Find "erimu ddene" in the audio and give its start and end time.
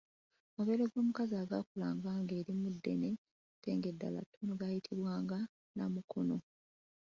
2.39-3.09